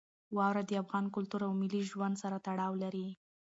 [0.37, 3.07] واوره د افغان کلتور او ملي ژوند سره تړاو لري.